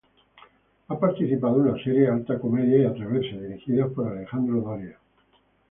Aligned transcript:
Ha 0.87 0.99
participado 0.99 1.57
en 1.59 1.71
las 1.73 1.83
series 1.83 2.09
"Alta 2.09 2.39
Comedia" 2.39 2.77
y 2.81 2.85
"Atreverse", 2.85 3.39
dirigidas 3.39 3.91
por 3.91 4.07
Alejandro 4.07 4.59
Doria. 4.59 4.97